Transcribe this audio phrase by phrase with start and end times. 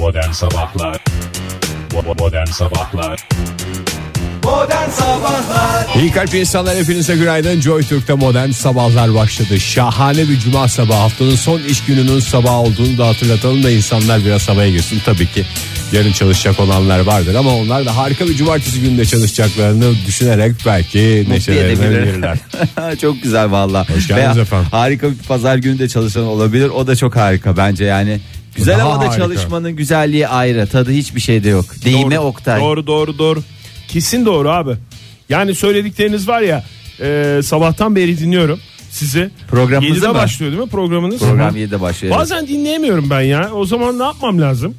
[0.00, 1.04] Modern Sabahlar
[2.18, 3.28] Modern Sabahlar
[4.44, 7.60] Modern Sabahlar İyi kalp insanlar hepinize günaydın.
[7.60, 9.60] Joy Türk'te modern sabahlar başladı.
[9.60, 10.98] Şahane bir cuma sabahı.
[10.98, 15.02] Haftanın son iş gününün sabahı olduğunu da hatırlatalım da insanlar biraz havaya girsin.
[15.04, 15.46] Tabii ki
[15.92, 22.38] yarın çalışacak olanlar vardır ama onlar da harika bir cumartesi gününde çalışacaklarını düşünerek belki neşelenirler.
[23.00, 23.88] çok güzel valla.
[23.88, 24.68] Hoş geldiniz Ve efendim.
[24.70, 26.68] Harika bir pazar günü de çalışan olabilir.
[26.68, 28.20] O da çok harika bence yani.
[28.56, 29.16] Güzel Daha havada harika.
[29.16, 30.66] çalışmanın güzelliği ayrı.
[30.66, 31.64] Tadı hiçbir şeyde yok.
[31.84, 32.60] Değme Doğru, Oktay.
[32.60, 33.42] Doğru doğru doğru.
[33.88, 34.72] Kesin doğru abi.
[35.28, 36.64] Yani söyledikleriniz var ya
[37.00, 39.30] e, sabahtan beri dinliyorum sizi.
[39.48, 40.14] Programımızı 7'de mı?
[40.14, 41.18] başlıyor değil mi programınız?
[41.18, 41.58] Program Hı.
[41.58, 42.14] 7'de başlıyor.
[42.18, 43.50] Bazen dinleyemiyorum ben ya.
[43.52, 44.74] O zaman ne yapmam lazım?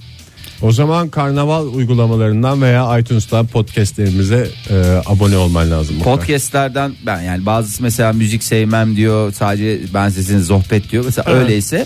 [0.62, 4.76] O zaman karnaval uygulamalarından veya iTunes'tan podcastlerimize e,
[5.06, 6.00] abone olman lazım.
[6.00, 9.34] Podcastlerden ben yani bazısı mesela müzik sevmem diyor.
[9.34, 11.05] Sadece ben sizin sohbet diyor.
[11.05, 11.42] Mesela Evet.
[11.44, 11.86] öyleyse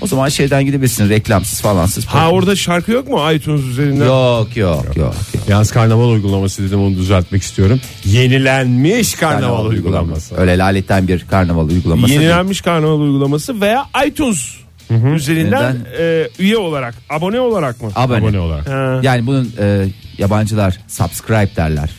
[0.00, 2.04] o zaman şeyden gidebilirsin reklamsız falansız.
[2.06, 4.06] Ha orada şarkı yok mu iTunes üzerinden?
[4.06, 4.96] Yok yok yok.
[4.96, 5.14] yok.
[5.48, 7.80] Yalnız karnaval uygulaması dedim onu düzeltmek istiyorum.
[8.04, 10.36] Yenilenmiş karnaval, uygulaması.
[10.36, 12.08] Öyle laletten bir karnaval uygulaması.
[12.08, 12.20] değil.
[12.20, 17.90] Yenilenmiş karnaval uygulaması veya iTunes üzerinden e, üye olarak, abone olarak mı?
[17.94, 18.18] Abone.
[18.18, 18.68] Abone olarak.
[18.68, 19.00] Ha.
[19.02, 19.86] Yani bunun e,
[20.18, 21.90] yabancılar subscribe derler.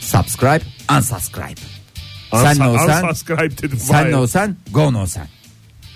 [0.00, 0.60] Subscribe,
[0.96, 1.60] unsubscribe.
[2.32, 3.78] Sen ne Unsa- olsan, unsubscribe dedim.
[3.78, 5.26] sen ne olsan, go no sen.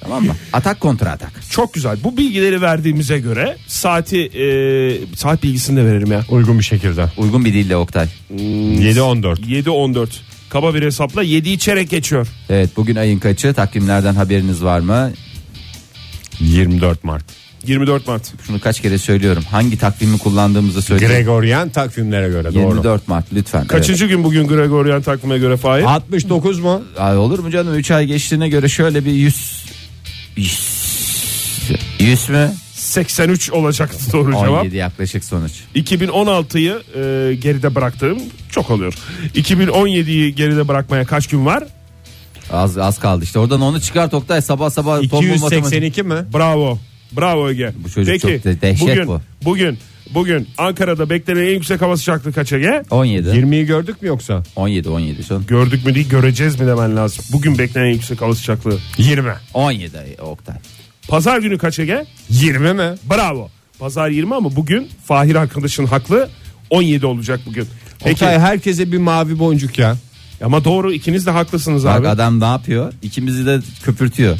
[0.00, 0.36] Tamam mı?
[0.52, 1.32] Atak kontra atak.
[1.50, 1.96] Çok güzel.
[2.04, 6.24] Bu bilgileri verdiğimize göre saati e, saat bilgisini de veririm ya.
[6.30, 7.04] Uygun bir şekilde.
[7.16, 8.08] Uygun bir dille Oktay.
[8.34, 9.41] 7-14.
[9.41, 10.08] 7.14.
[10.50, 12.26] Kaba bir hesapla 7'yi çeyrek geçiyor.
[12.50, 13.54] Evet bugün ayın kaçı?
[13.54, 15.12] Takvimlerden haberiniz var mı?
[16.40, 17.24] 24 Mart.
[17.66, 18.32] 24 Mart.
[18.46, 19.42] Şunu kaç kere söylüyorum.
[19.50, 21.14] Hangi takvimi kullandığımızı söyleyeyim.
[21.14, 22.68] Gregorian takvimlere göre doğru.
[22.74, 23.66] 24 Mart lütfen.
[23.66, 25.82] Kaçıncı gün bugün Gregorian takvime göre Fahir?
[25.84, 26.82] 69 mu?
[26.98, 29.64] Ay, olur mu canım 3 ay geçtiğine göre şöyle bir 100
[30.36, 30.60] 100,
[32.00, 32.52] 100 mü?
[32.74, 34.60] 83 olacaktı doğru cevap.
[34.62, 35.52] 17 yaklaşık sonuç.
[35.74, 38.19] 2016'yı e, geride bıraktığım
[38.50, 38.94] çok oluyor.
[39.34, 41.64] 2017'yi geride bırakmaya kaç gün var?
[42.53, 43.38] Az az kaldı işte.
[43.38, 45.59] Oradan onu çıkart Oktay sabah sabah tombul matematik.
[45.59, 46.15] 282 mi?
[46.34, 46.78] Bravo.
[47.16, 47.72] Bravo Ege.
[47.84, 49.21] Bu çocuk Peki, çok de- dehşet bugün, bu.
[49.44, 49.78] Bugün
[50.15, 52.83] bugün Ankara'da beklenen en yüksek hava sıcaklığı kaç Ege?
[52.91, 53.28] 17.
[53.28, 54.43] 20'yi gördük mü yoksa?
[54.56, 55.47] 17 17 son.
[55.47, 57.25] Gördük mü değil göreceğiz mi demen lazım.
[57.33, 59.33] Bugün beklenen en yüksek hava sıcaklığı 20.
[59.54, 60.56] 17 Oktay.
[61.09, 62.04] Pazar günü kaç Ege?
[62.31, 62.94] 20 mi?
[63.10, 63.50] Bravo.
[63.78, 66.28] Pazar 20 ama bugün Fahir arkadaşın haklı
[66.71, 67.66] 17 olacak bugün.
[67.99, 69.97] Peki Oktay herkese bir mavi boncuk ya.
[70.45, 72.09] Ama doğru ikiniz de haklısınız Bak abi.
[72.09, 72.93] adam ne yapıyor?
[73.03, 74.39] İkimizi de köpürtüyor.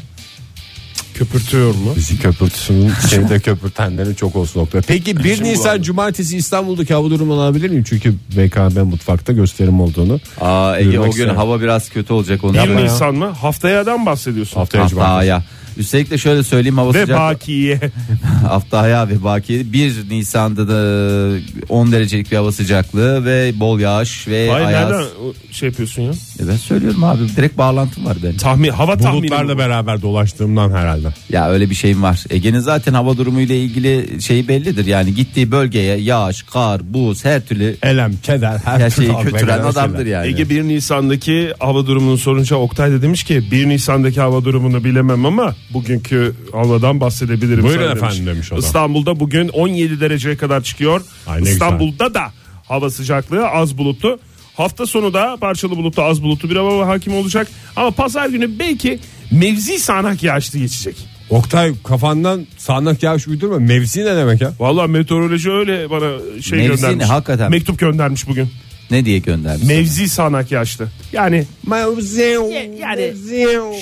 [1.15, 1.93] Köpürtüyor mu?
[1.97, 4.82] Bizi köpürtüsünün şeyde köpürtenleri çok olsun Oktay.
[4.82, 5.82] Peki 1 Nisan.
[5.82, 7.84] Cumartesi İstanbul'daki hava durumunu alabilir miyim?
[7.88, 10.21] Çünkü BKB mutfakta gösterim olduğunu.
[10.41, 11.37] Aa Ege o gün isterim.
[11.37, 12.53] hava biraz kötü olacak onu.
[12.53, 12.81] 1 Yapma ya.
[12.93, 13.26] Nisan mı?
[13.26, 14.56] Haftayadan bahsediyorsun.
[14.61, 15.11] Haftaya Cumartesi.
[15.12, 15.43] Haftaya.
[15.78, 17.18] Üstelik de şöyle söyleyeyim hava Ve sıcak.
[17.20, 17.80] bakiye.
[18.48, 24.50] Haftaya ve bakiye 1 Nisan'da da 10 derecelik bir hava sıcaklığı ve bol yağış ve
[24.50, 24.90] Hayır ayaz.
[24.90, 25.06] nereden
[25.50, 26.10] şey yapıyorsun ya?
[26.40, 28.36] E ben söylüyorum abi direkt bağlantım var benim.
[28.36, 29.20] Tahmin, hava tahmini.
[29.22, 29.58] Bulutlarla bu.
[29.58, 31.08] beraber dolaştığımdan herhalde.
[31.30, 32.24] Ya öyle bir şeyim var.
[32.30, 34.86] Ege'nin zaten hava durumu ile ilgili şeyi bellidir.
[34.86, 39.30] Yani gittiği bölgeye yağış, kar, buz her türlü Elem, keder, her, her türlü şeyi akla
[39.30, 40.10] götüren gelen adamdır şeyler.
[40.12, 40.26] yani.
[40.26, 45.26] Ege 1 Nisan'daki hava durumunu sorunca Oktay da demiş ki 1 Nisan'daki hava durumunu bilemem
[45.26, 47.64] ama bugünkü havadan bahsedebilirim.
[47.64, 48.60] Buyurun sana efendim demiş o da.
[48.60, 51.00] İstanbul'da bugün 17 dereceye kadar çıkıyor.
[51.26, 52.32] Ay ne İstanbul'da da
[52.69, 54.19] hava sıcaklığı az bulutlu.
[54.56, 57.48] Hafta sonu da parçalı bulutlu az bulutlu bir hava hakim olacak.
[57.76, 58.98] Ama pazar günü belki
[59.30, 60.97] mevzi sağanak yağışlı geçecek.
[61.30, 63.58] Oktay kafandan sağanak yağış uydurma.
[63.58, 64.52] Mevzi ne demek ya?
[64.58, 66.98] Vallahi meteoroloji öyle bana şey Mevzi göndermiş.
[66.98, 67.04] ne?
[67.04, 67.50] Hakikaten.
[67.50, 68.48] Mektup göndermiş bugün.
[68.90, 69.68] Ne diye göndermiş?
[69.68, 70.88] Mevzi sağanak yağışlı.
[71.12, 72.36] Yani Mevzi.
[72.80, 73.12] yani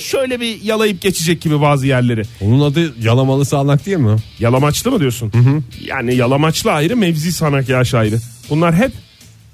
[0.00, 2.22] şöyle bir yalayıp geçecek gibi bazı yerleri.
[2.40, 4.16] Onun adı yalamalı sağanak değil mi?
[4.38, 5.32] Yalamaçlı mı diyorsun?
[5.84, 8.18] Yani yalamaçlı ayrı, mevzi sanak yağış ayrı.
[8.50, 8.92] Bunlar hep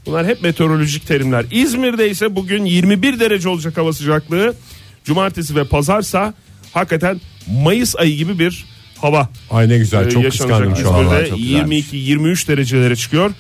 [0.06, 1.44] bunlar hep meteorolojik terimler.
[1.50, 4.54] İzmir'de ise bugün 21 derece olacak hava sıcaklığı.
[5.04, 6.34] Cumartesi ve pazarsa
[6.72, 7.20] hakikaten
[7.62, 8.65] Mayıs ayı gibi bir
[8.97, 10.59] hava Ay ne güzel e, çok yaşanacak.
[10.59, 11.06] kıskandım şu an.
[11.06, 11.92] Vallahi İzmir'de çok güzelmiş.
[11.92, 13.30] 22-23 derecelere çıkıyor.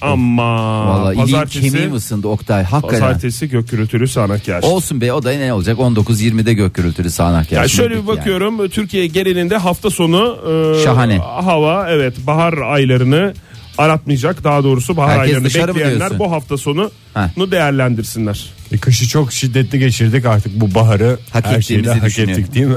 [0.00, 3.00] Ama Vallahi iliğim pazartesi, kemiğim ısındı Oktay hakikaten.
[3.00, 4.64] pazartesi gök gürültülü sağanak yağış.
[4.64, 7.72] Olsun be o da ne olacak 19-20'de gök gürültülü sağanak Ya yağış.
[7.72, 8.18] şöyle bir Nedir yani?
[8.18, 10.38] bakıyorum Türkiye genelinde hafta sonu
[10.80, 11.18] e, Şahane.
[11.18, 13.34] hava evet bahar aylarını
[13.78, 17.36] aratmayacak daha doğrusu bahar Herkes aylarını bekleyenler bu hafta sonu Heh.
[17.36, 18.46] nu değerlendirsinler.
[18.72, 22.74] E, kışı çok şiddetli geçirdik artık bu baharı Hak her şeyle hak ettik değil mi?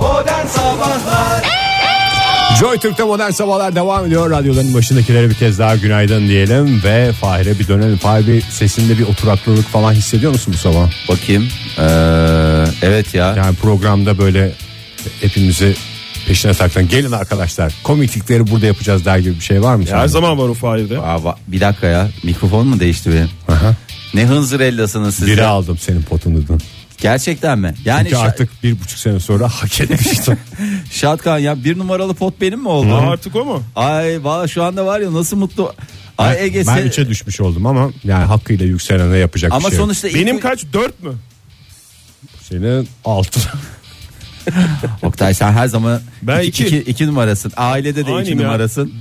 [0.00, 1.42] Modern Sabahlar
[2.62, 4.30] Joy Türk'te modern sabahlar devam ediyor.
[4.30, 7.96] Radyoların başındakilere bir kez daha günaydın diyelim ve Fahir'e bir dönelim.
[7.96, 10.90] Fahir bir sesinde bir oturaklılık falan hissediyor musun bu sabah?
[11.08, 11.48] Bakayım.
[11.78, 11.82] Ee,
[12.82, 13.34] evet ya.
[13.36, 14.52] Yani programda böyle
[15.20, 15.74] hepimizi
[16.26, 19.82] Peşine taktan gelin arkadaşlar komiklikleri burada yapacağız der gibi bir şey var mı?
[19.82, 20.08] Her sende?
[20.08, 20.98] zaman var o Fahir'de.
[20.98, 23.30] Aa, va- bir dakika ya mikrofon mu değişti benim?
[23.48, 23.74] Aha.
[24.14, 25.48] Ne hınzırellasınız siz Biri ya?
[25.48, 26.60] aldım senin potundan.
[26.98, 27.74] Gerçekten mi?
[27.84, 30.36] Yani Çünkü şa- artık bir buçuk sene sonra hak etmiştim.
[30.92, 32.94] Şatkan ya bir numaralı pot benim mi oldu?
[32.94, 33.62] Aa, artık o mu?
[33.76, 35.74] Ay valla şu anda var ya nasıl mutlu.
[36.18, 39.78] Ay Ege ben sen- üçe düşmüş oldum ama yani hakkıyla yükselene yapacak ama bir şey
[39.78, 39.84] yok.
[39.86, 40.64] sonuçta Benim ilk- kaç?
[40.72, 41.12] Dört mü?
[42.42, 43.40] Senin altı.
[45.02, 46.76] Oktay sen her zaman Ben iki, iki.
[46.78, 47.52] iki- iki numarasın.
[47.56, 48.46] Ailede de iki Aynıyım ya.
[48.46, 48.92] numarasın.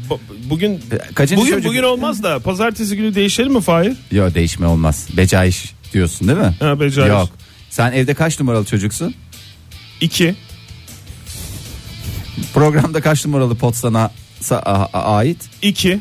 [0.50, 0.82] Bugün
[1.16, 1.70] kaçıncı bugün çocuk?
[1.70, 3.94] bugün olmaz da pazartesi günü değişelim mi Fahir?
[4.12, 5.08] Yok değişme olmaz.
[5.18, 6.56] Becaiş diyorsun değil mi?
[6.60, 7.10] Ha, becaiş.
[7.10, 7.30] Yok.
[7.70, 9.14] Sen evde kaç numaralı çocuksun?
[10.02, 10.36] İki.
[12.54, 14.12] Programda kaç numaralı pot sana
[14.42, 15.38] sa- a- a- ait?
[15.62, 16.00] İki.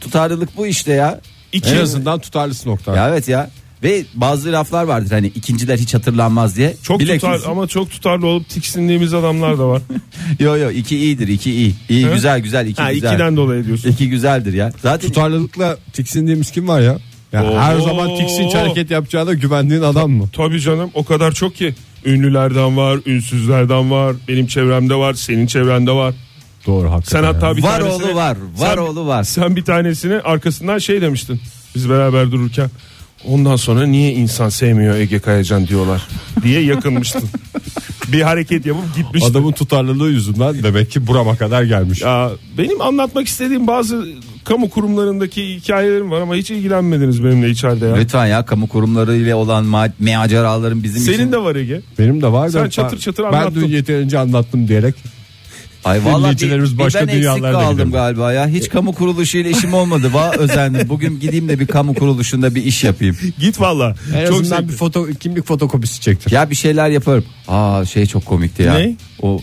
[0.00, 1.20] Tutarlılık bu işte ya.
[1.52, 1.70] İki.
[1.70, 2.96] en azından tutarlısın nokta.
[2.96, 3.50] Ya evet ya.
[3.82, 6.76] Ve bazı laflar vardır hani ikinciler hiç hatırlanmaz diye.
[6.82, 9.82] Çok Bilakis- tutar ama çok tutarlı olup tiksindiğimiz adamlar da var.
[10.40, 11.74] Yo yo iki iyidir iki iyi.
[11.88, 12.12] İyi Hı?
[12.14, 13.08] güzel güzel iki ha, güzel.
[13.08, 13.88] ikiden dolayı diyorsun.
[13.90, 14.72] İki güzeldir ya.
[14.82, 16.98] Zaten Tutarlılıkla tiksindiğimiz kim var ya?
[17.32, 17.58] Ya Oo.
[17.58, 20.28] her zaman tiksinç hareket yapacağına güvendiğin adam mı?
[20.32, 21.74] Tabii canım o kadar çok ki.
[22.04, 26.14] Ünlülerden var, ünsüzlerden var, benim çevremde var, senin çevrende var.
[26.66, 27.20] Doğru hakikaten.
[27.20, 29.24] Sen hatta bir Var tanesini, oğlu var, var sen, oğlu var.
[29.24, 31.40] Sen bir tanesini arkasından şey demiştin.
[31.74, 32.70] Biz beraber dururken.
[33.24, 36.08] Ondan sonra niye insan sevmiyor Ege Kayacan diyorlar
[36.42, 37.22] diye yakınmıştın.
[38.12, 39.30] bir hareket yapıp gitmiştin.
[39.30, 42.00] Adamın tutarlılığı yüzünden demek ki burama kadar gelmiş.
[42.00, 44.06] Ya benim anlatmak istediğim bazı
[44.44, 47.94] kamu kurumlarındaki hikayelerim var ama hiç ilgilenmediniz benimle içeride ya.
[47.96, 51.12] Lütfen ya kamu kurumları ile olan ma- maceraların bizim için.
[51.12, 51.80] Senin de var Ege.
[51.98, 53.54] Benim de var Sen ben- çatır çatır Ben anlattın.
[53.60, 54.94] dün yeterince anlattım diyerek.
[55.84, 58.48] Ay vallahi bir, Dinleyicilerimiz bir başka ben eksik dünyalarda kaldım galiba ya.
[58.48, 60.10] Hiç kamu kuruluşu ile işim olmadı.
[60.12, 60.88] Va özendim.
[60.88, 63.16] Bugün gideyim de bir kamu kuruluşunda bir iş yapayım.
[63.38, 63.94] Git valla.
[64.16, 66.30] En Çok azından bir foto kimlik fotokopisi çektir.
[66.30, 67.24] Ya bir şeyler yaparım.
[67.48, 68.74] Aa şey çok komikti ya.
[68.74, 68.96] Ne?
[69.22, 69.40] O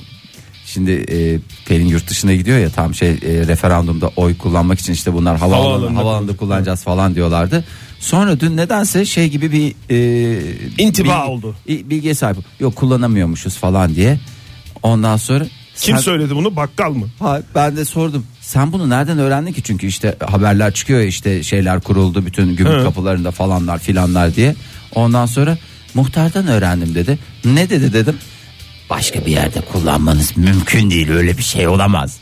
[0.73, 3.15] şimdi e, Pelin yurt dışına gidiyor ya tam şey e,
[3.47, 7.63] referandumda oy kullanmak için işte bunlar havaalanı, Havaalanında havaalanında kullanacağız falan diyorlardı.
[7.99, 10.41] Sonra dün nedense şey gibi bir e,
[10.77, 11.55] İntiba bilgi- oldu.
[11.67, 12.37] Bilgiye sahip.
[12.59, 14.19] Yok kullanamıyormuşuz falan diye.
[14.83, 15.45] Ondan sonra
[15.77, 16.55] Kim sen- söyledi bunu?
[16.55, 17.05] Bakkal mı?
[17.19, 18.25] Ha, ben de sordum.
[18.41, 19.63] Sen bunu nereden öğrendin ki?
[19.63, 22.83] Çünkü işte haberler çıkıyor işte şeyler kuruldu bütün gümrük Hı.
[22.83, 24.55] kapılarında falanlar filanlar diye.
[24.95, 25.57] Ondan sonra
[25.93, 27.19] muhtardan öğrendim dedi.
[27.45, 28.15] Ne dedi dedim.
[28.89, 32.17] Başka bir yerde kullanmanız mümkün değil öyle bir şey olamaz.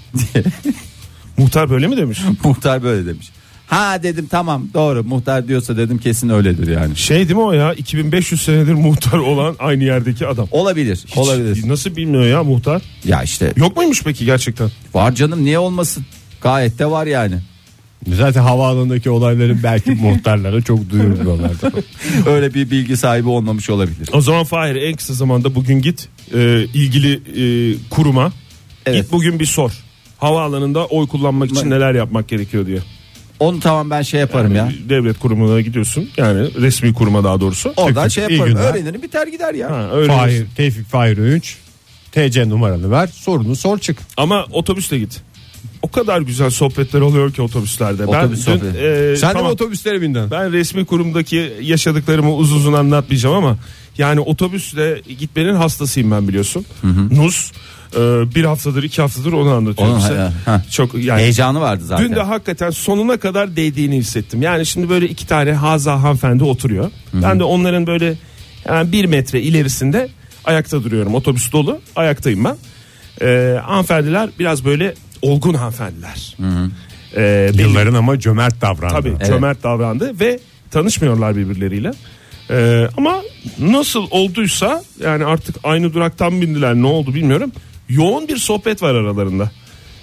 [1.37, 2.19] Muhtar böyle mi demiş?
[2.43, 3.29] Muhtar böyle demiş.
[3.67, 6.95] Ha dedim tamam doğru muhtar diyorsa dedim kesin öyledir yani.
[6.95, 10.47] Şey değil mi o ya 2500 senedir muhtar olan aynı yerdeki adam.
[10.51, 11.69] Olabilir Hiç olabilir.
[11.69, 12.81] Nasıl bilmiyor ya muhtar?
[13.05, 14.71] Ya işte Yok muymuş peki gerçekten?
[14.93, 16.05] var canım niye olmasın?
[16.41, 17.39] Gayet de var yani.
[18.15, 21.71] Zaten havaalanındaki olayların belki muhtarlara çok duyurmuyorlardı.
[22.25, 24.09] Öyle bir bilgi sahibi olmamış olabilir.
[24.13, 28.31] O zaman Fahir en kısa zamanda bugün git e, ilgili e, kuruma
[28.85, 29.03] Evet.
[29.03, 29.71] git bugün bir sor.
[30.17, 32.79] Havaalanında oy kullanmak için neler yapmak gerekiyor diye.
[33.39, 34.71] Onu tamam ben şey yaparım ya.
[34.89, 36.09] Devlet kurumuna gidiyorsun.
[36.17, 37.73] Yani resmi kuruma daha doğrusu.
[37.77, 38.53] Oradan şey iyi yaparım.
[38.53, 38.73] günler.
[38.73, 39.71] Öğrenirim biter gider ya.
[39.71, 41.55] Ha, öyle Fahir, Tevfik Fahir Öğünç.
[42.11, 43.97] TC numaranı ver sorunu sor çık.
[44.17, 45.21] Ama otobüsle git.
[45.81, 48.05] O kadar güzel sohbetler oluyor ki otobüslerde.
[48.05, 48.77] Otobüs ben dün, sohbeti.
[48.77, 50.31] e, Sen de tamam, mi otobüslere bindin?
[50.31, 53.57] ben resmi kurumdaki yaşadıklarımı uzun uzun anlatmayacağım ama
[53.97, 56.65] yani otobüsle gitmenin hastasıyım ben biliyorsun.
[57.11, 57.51] Nus
[57.95, 57.99] e,
[58.35, 60.15] bir haftadır iki haftadır onu anlatıyorum Onu- size.
[60.17, 60.61] ha, ha.
[60.71, 62.05] Çok yani Heyecanı vardı zaten.
[62.09, 64.41] Dün de hakikaten sonuna kadar değdiğini hissettim.
[64.41, 66.91] Yani şimdi böyle iki tane haza hanımefendi oturuyor.
[67.13, 68.13] Ben de onların böyle
[68.65, 70.09] yani bir metre ilerisinde
[70.45, 71.15] ayakta duruyorum.
[71.15, 72.55] Otobüs dolu ayaktayım ben.
[73.21, 76.35] Ee, hanımefendiler biraz böyle olgun hanımefendiler.
[77.15, 77.19] Ee,
[77.53, 78.93] belli- Yılların ama cömert davrandı.
[78.93, 79.27] Tabii Evet.
[79.27, 80.39] cömert davrandı ve
[80.71, 81.91] tanışmıyorlar birbirleriyle.
[82.49, 83.21] Ee, ama
[83.59, 87.51] nasıl olduysa yani artık aynı duraktan bindiler ne oldu bilmiyorum.
[87.89, 89.51] Yoğun bir sohbet var aralarında.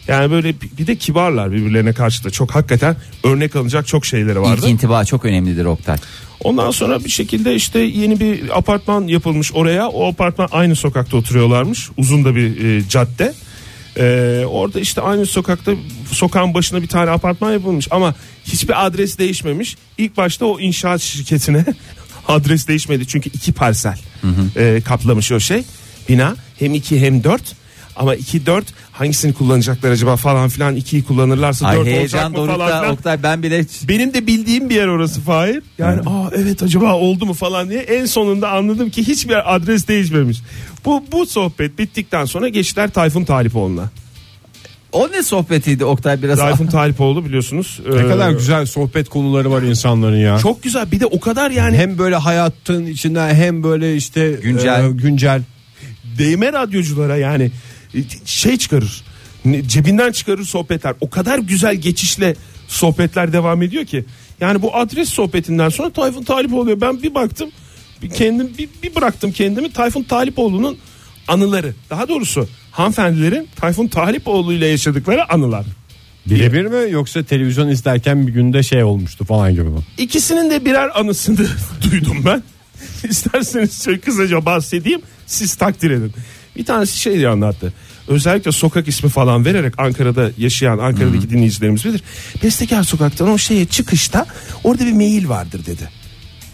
[0.08, 4.40] Yani böyle bir- bir de kibarlar birbirlerine karşı da çok hakikaten örnek alınacak çok şeyleri
[4.40, 4.60] vardı.
[4.62, 5.96] İlk intiba çok önemlidir Oktay.
[6.44, 9.88] Ondan sonra bir şekilde işte yeni bir apartman yapılmış oraya.
[9.88, 11.88] O apartman aynı sokakta oturuyorlarmış.
[11.96, 13.34] Uzun da bir e, cadde.
[13.98, 15.72] Ee, orada işte aynı sokakta
[16.12, 19.76] sokağın başına bir tane apartman yapılmış ama hiçbir adres değişmemiş.
[19.98, 21.64] İlk başta o inşaat şirketine
[22.28, 23.98] adres değişmedi çünkü iki parsel
[24.56, 25.64] e, kaplamış o şey
[26.08, 27.42] bina hem iki hem dört
[27.96, 32.66] ama iki dört hangisini kullanacaklar acaba falan filan ikiyi kullanırlarsa Ay dört olacak mı falan
[32.66, 32.90] filan.
[32.90, 35.62] Oktay ben bile Benim de bildiğim bir yer orası Fahir.
[35.78, 40.38] Yani aa evet acaba oldu mu falan diye en sonunda anladım ki hiçbir adres değişmemiş.
[40.84, 43.90] Bu bu sohbet bittikten sonra geçtiler Tayfun Talipoğlu'na.
[44.92, 47.80] o ne sohbetiydi Oktay biraz Tayfun Talipoğlu biliyorsunuz.
[47.90, 50.38] Ne e, kadar güzel sohbet konuları var insanların ya.
[50.38, 54.84] Çok güzel bir de o kadar yani hem böyle hayatın içinden hem böyle işte Güncel.
[54.84, 55.42] e, güncel.
[56.18, 57.50] değme radyoculara yani
[58.24, 59.04] şey çıkarır.
[59.66, 60.94] Cebinden çıkarır sohbetler.
[61.00, 62.36] O kadar güzel geçişle
[62.68, 64.04] sohbetler devam ediyor ki.
[64.40, 67.50] Yani bu adres sohbetinden sonra Tayfun Talipoğlu ben bir baktım
[68.14, 70.78] kendim bir, bir bıraktım kendimi Tayfun Talipoğlu'nun
[71.28, 71.74] anıları.
[71.90, 75.66] Daha doğrusu hanımefendilerin Tayfun Talipoğlu ile yaşadıkları anılar.
[76.26, 79.80] Birebir mi yoksa televizyon izlerken bir günde şey olmuştu falan gibi mi?
[79.98, 81.36] İkisinin de birer anısını
[81.90, 82.42] duydum ben.
[83.10, 86.12] İsterseniz şöyle kısaca bahsedeyim siz takdir edin.
[86.56, 87.72] Bir tanesi şey diye anlattı.
[88.08, 92.02] Özellikle sokak ismi falan vererek Ankara'da yaşayan Ankara'daki dinleyicilerimiz bilir.
[92.42, 94.26] Bestekar sokaktan o şeye çıkışta
[94.64, 95.90] orada bir mail vardır dedi.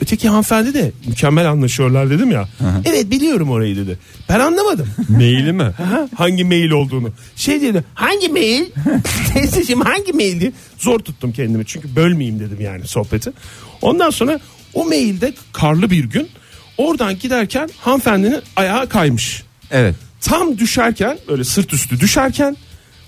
[0.02, 2.48] Öteki hanımefendi de mükemmel anlaşıyorlar dedim ya.
[2.84, 3.98] Evet biliyorum orayı dedi.
[4.28, 4.88] Ben anlamadım.
[5.08, 5.62] Maili mi?
[5.62, 7.10] Ha, hangi mail olduğunu.
[7.36, 8.64] Şey dedi hangi mail?
[9.34, 10.52] Teyzeciğim hangi maildi?
[10.78, 13.32] Zor tuttum kendimi çünkü bölmeyeyim dedim yani sohbeti.
[13.82, 14.40] Ondan sonra
[14.74, 16.28] o mailde karlı bir gün
[16.78, 19.42] oradan giderken hanımefendinin ayağı kaymış.
[19.70, 19.94] Evet.
[20.20, 22.56] Tam düşerken böyle sırt üstü düşerken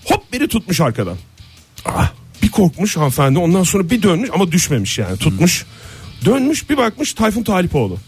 [0.05, 1.17] hop biri tutmuş arkadan.
[1.85, 5.67] Ah, bir korkmuş hanımefendi ondan sonra bir dönmüş ama düşmemiş yani tutmuş.
[6.25, 7.99] Dönmüş bir bakmış Tayfun Talipoğlu.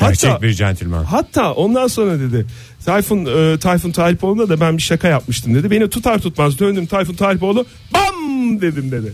[0.00, 1.04] Gerçek bir centilmen.
[1.04, 2.46] Hatta ondan sonra dedi
[2.84, 5.70] Tayfun e, Tayfun Talipoğlu'na da ben bir şaka yapmıştım dedi.
[5.70, 9.12] Beni tutar tutmaz döndüm Tayfun Talipoğlu bam dedim dedi.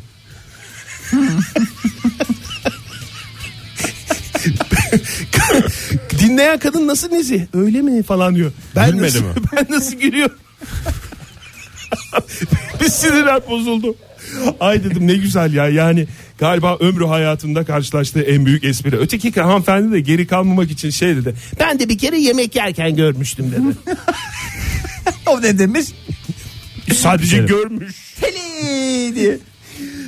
[6.33, 7.49] Dinleyen kadın nasıl nezi?
[7.55, 8.53] Öyle mi falan diyor.
[8.77, 9.33] Ben Gülmedi nasıl, mi?
[9.57, 10.37] Ben nasıl gülüyorum?
[12.81, 13.97] bir sinirler bozuldu.
[14.61, 16.07] Ay dedim ne güzel ya yani
[16.39, 18.97] galiba ömrü hayatında karşılaştığı en büyük espri.
[18.97, 21.35] Öteki hanımefendi de geri kalmamak için şey dedi.
[21.61, 23.97] Ben de bir kere yemek yerken görmüştüm dedi.
[25.27, 25.87] O ne demiş?
[26.95, 27.97] Sadece görmüş.
[29.15, 29.39] Diye.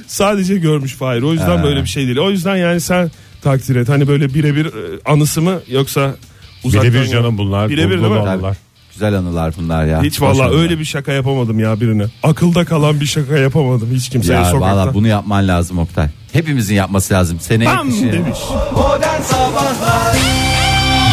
[0.06, 1.22] Sadece görmüş Fahir.
[1.22, 2.18] O yüzden böyle bir şey değil.
[2.18, 3.10] O yüzden yani sen
[3.44, 3.88] takdir et.
[3.88, 4.70] Hani böyle birebir e,
[5.04, 6.14] anısı mı yoksa
[6.64, 7.68] uzaktan Birebir canım bunlar.
[7.68, 8.18] Birebir değil mi?
[8.18, 8.56] anılar.
[8.92, 10.02] Güzel anılar bunlar ya.
[10.02, 10.62] Hiç Hoş vallahi anılar.
[10.62, 12.04] öyle bir şaka yapamadım ya birine.
[12.22, 14.76] Akılda kalan bir şaka yapamadım hiç kimseye Ya sokakta.
[14.76, 16.08] valla bunu yapman lazım Oktay.
[16.32, 17.40] Hepimizin yapması lazım.
[17.40, 18.38] Seneye Bam kışın- demiş.
[18.72, 20.16] Modern Sabahlar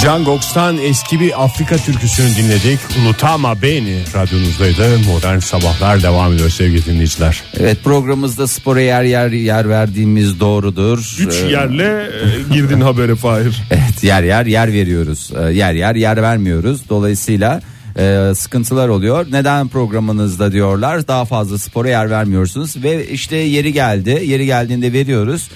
[0.04, 2.80] Can Goks'tan eski bir Afrika türküsünü dinledik.
[3.02, 5.00] Unutama beni radyonuzdaydı.
[5.00, 7.44] Modern sabahlar devam ediyor sevgili dinleyiciler.
[7.60, 11.16] Evet programımızda spora yer yer yer verdiğimiz doğrudur.
[11.20, 12.10] Üç Ee, yerle
[12.54, 13.62] girdin habere Fahir.
[13.72, 15.32] Evet yer yer yer veriyoruz.
[15.38, 16.82] Ee, yer yer yer vermiyoruz.
[16.90, 17.62] Dolayısıyla
[17.98, 19.26] e, sıkıntılar oluyor.
[19.32, 24.24] Neden programınızda diyorlar daha fazla spora yer vermiyorsunuz ve işte yeri geldi.
[24.26, 25.50] Yeri geldiğinde veriyoruz.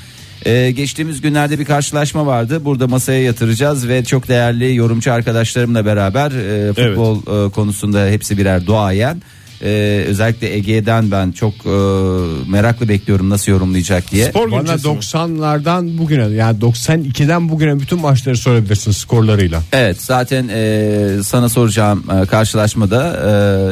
[0.46, 2.66] Ee, geçtiğimiz günlerde bir karşılaşma vardı.
[2.66, 8.66] Burada masaya yatıracağız ve çok değerli yorumcu arkadaşlarımla beraber e, futbol e, konusunda hepsi birer
[8.66, 9.22] duayen.
[9.62, 11.70] Ee, özellikle Ege'den ben çok e,
[12.52, 14.26] meraklı bekliyorum nasıl yorumlayacak diye.
[14.26, 14.96] Spor Bana güncesi mi?
[14.96, 19.62] 90'lardan bugüne yani 92'den bugüne bütün maçları sorabilirsin skorlarıyla.
[19.72, 23.20] Evet zaten e, sana soracağım e, karşılaşmada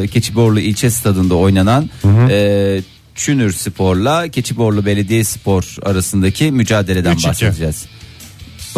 [0.04, 1.90] e, Keçiborlu ilçe stadında oynanan
[2.30, 2.82] e,
[3.16, 7.28] Çünür Spor'la Keçiborlu Belediye Spor arasındaki mücadeleden 3-2.
[7.28, 7.86] bahsedeceğiz.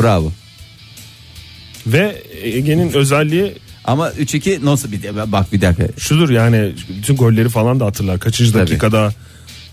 [0.01, 0.31] Bravo.
[1.87, 3.53] Ve Ege'nin özelliği
[3.85, 5.87] Ama 3-2 nasıl bir bak bir dakika.
[5.97, 8.19] şudur yani bütün golleri falan da hatırlar.
[8.19, 8.61] Kaçıncı Tabii.
[8.61, 9.13] dakikada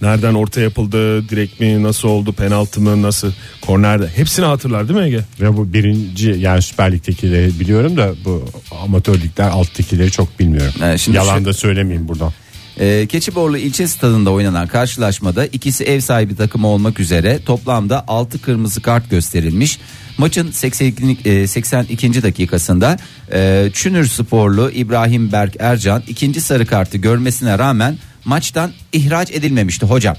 [0.03, 4.09] nereden orta yapıldı, direkt mi, nasıl oldu, penaltı mı, nasıl, kornerde.
[4.17, 5.21] Hepsini hatırlar değil mi Ege?
[5.41, 8.45] Ve bu birinci yani Süper Lig'dekileri biliyorum da bu
[8.85, 10.75] amatör ligler alttakileri çok bilmiyorum.
[10.83, 12.33] Ee, şimdi Yalan şu- da söylemeyeyim buradan.
[12.81, 18.83] E, Keçiborlu ilçe stadında oynanan karşılaşmada ikisi ev sahibi takımı olmak üzere toplamda 6 kırmızı
[18.83, 19.79] kart gösterilmiş.
[20.19, 21.31] Maçın 82.
[21.31, 22.23] e, 82.
[22.23, 22.97] dakikasında
[23.33, 30.17] e, Çünür Sporlu İbrahim Berk Ercan ikinci sarı kartı görmesine rağmen maçtan ihraç edilmemişti hocam.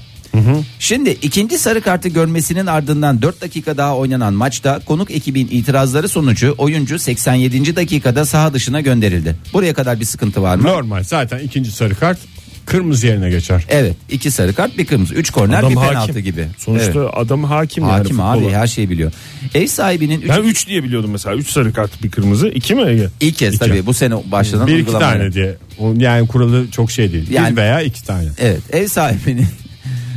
[0.78, 6.54] Şimdi ikinci sarı kartı görmesinin ardından 4 dakika daha oynanan maçta konuk ekibin itirazları sonucu
[6.58, 7.76] oyuncu 87.
[7.76, 9.36] dakikada saha dışına gönderildi.
[9.52, 10.62] Buraya kadar bir sıkıntı var mı?
[10.62, 12.18] Normal zaten ikinci sarı kart
[12.66, 13.64] kırmızı yerine geçer.
[13.68, 15.14] Evet iki sarı kart bir kırmızı.
[15.14, 15.92] Üç korner Adam bir hakim.
[15.92, 16.46] penaltı gibi.
[16.58, 17.10] Sonuçta Evet.
[17.14, 18.58] adam hakim, Hakim yani abi futbola.
[18.60, 19.12] her şeyi biliyor.
[19.54, 21.36] Ev sahibinin üç, Ben 3 diye biliyordum mesela.
[21.36, 22.48] 3 sarı kart bir kırmızı.
[22.48, 23.08] 2 mi Ege?
[23.20, 25.12] ilk kez tabii bu sene başlanan Bir iki uygulamaya.
[25.12, 25.54] tane diye.
[25.96, 27.30] Yani kuralı çok şey değil.
[27.30, 28.28] Yani- bir veya iki tane.
[28.38, 29.46] Evet ev sahibinin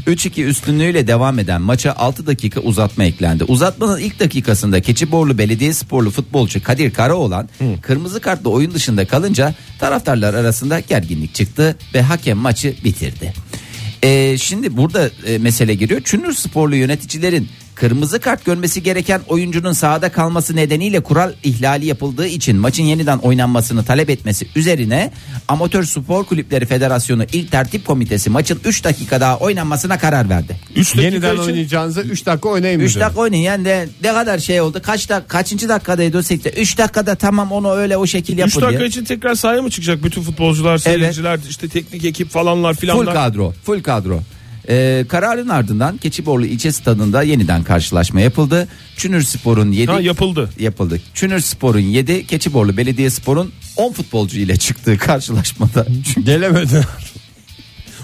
[0.08, 3.44] 3-2 üstünlüğüyle devam eden maça 6 dakika uzatma eklendi.
[3.44, 7.50] Uzatmanın ilk dakikasında Keçiborlu Belediyesporlu futbolcu Kadir Karaoğlan
[7.82, 13.34] kırmızı kartla oyun dışında kalınca taraftarlar arasında gerginlik çıktı ve hakem maçı bitirdi.
[14.04, 16.02] Ee, şimdi burada e, mesele giriyor.
[16.04, 22.58] Çünür sporlu yöneticilerin Kırmızı kart görmesi gereken oyuncunun sahada kalması nedeniyle kural ihlali yapıldığı için
[22.58, 25.12] maçın yeniden oynanmasını talep etmesi üzerine
[25.48, 30.56] Amatör Spor Kulüpleri Federasyonu İl Tertip Komitesi maçın 3 dakika daha oynanmasına karar verdi.
[30.76, 33.00] 3 dakika Yeniden için oynayacağınıza 3 dakika oynayın 3 dedi.
[33.04, 36.78] dakika oynayın yani de, ne kadar şey oldu kaç dak kaçıncı dakikadaydı o sekte 3
[36.78, 38.90] dakikada tamam onu öyle o şekil 3 yapın dakika diye.
[38.90, 43.14] için tekrar sahaya mı çıkacak bütün futbolcular, seyirciler, işte teknik ekip falanlar Full filanlar.
[43.14, 44.22] kadro full kadro.
[44.70, 48.68] Ee, kararın ardından Keçiborlu ilçe stadında yeniden karşılaşma yapıldı.
[48.98, 50.50] Çünür Spor'un 7 Ha yapıldı.
[50.60, 51.02] yapıldı.
[51.14, 55.86] Çünür Spor'un 7, Keçiborlu Belediye Spor'un 10 futbolcu ile çıktığı karşılaşmada.
[56.24, 56.82] Gelemedi.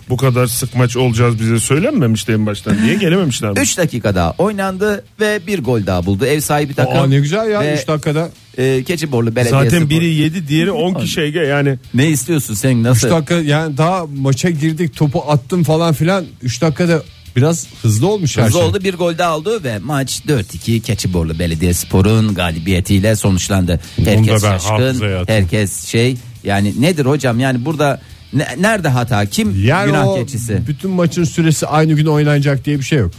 [0.09, 3.51] Bu kadar sık maç olacağız bize söylenmemişti en baştan diye gelememişler.
[3.51, 3.59] mi?
[3.59, 6.25] 3 dakika daha oynandı ve bir gol daha buldu.
[6.25, 6.97] Ev sahibi takım.
[6.97, 8.29] Aa ne güzel ya Ve, 3 dakikada.
[8.57, 11.77] e, Keçiborlu Belediye Zaten biri 7 diğeri 10 kişi Ege yani.
[11.93, 13.09] Ne istiyorsun sen 3 nasıl?
[13.09, 17.03] dakika yani daha maça girdik topu attım falan filan 3 dakikada
[17.35, 18.67] biraz hızlı olmuş her Hızlı şey.
[18.67, 23.79] oldu bir gol daha oldu ve maç 4-2 Keçiborlu Belediyespor'un galibiyetiyle sonuçlandı.
[24.05, 28.01] Herkes şaşkın, herkes şey yani nedir hocam yani burada
[28.33, 30.61] ne- nerede hata kim Yani günah keçisi?
[30.67, 33.11] bütün maçın süresi aynı gün oynanacak diye bir şey yok.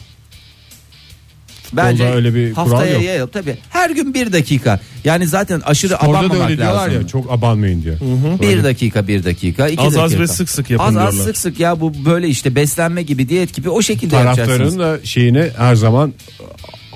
[1.72, 3.02] Bence öyle bir kural haftaya yok.
[3.02, 3.56] yayıl tabii.
[3.70, 4.80] Her gün bir dakika.
[5.04, 7.02] Yani zaten aşırı Orada da abanmamak öyle diyorlar lazım.
[7.02, 7.96] ya çok abanmayın diyor.
[8.42, 10.20] Bir dakika bir dakika iki Az az dakika.
[10.22, 11.32] ve sık sık yapın Az az diyorlar.
[11.32, 14.58] sık sık ya bu böyle işte beslenme gibi diyet gibi o şekilde yapacaksınız.
[14.58, 16.12] Taraftarın da şeyini her zaman